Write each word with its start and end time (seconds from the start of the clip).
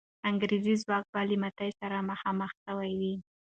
انګریزي 0.29 0.75
ځواک 0.83 1.03
به 1.13 1.21
له 1.29 1.35
ماتې 1.41 1.69
سره 1.79 1.97
مخ 2.39 2.51
سوی 2.65 2.91
وي. 2.99 3.13